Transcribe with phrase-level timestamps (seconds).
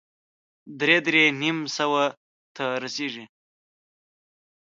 [0.79, 2.03] درې- درې نيم سوه
[2.55, 3.25] ته رسېږي.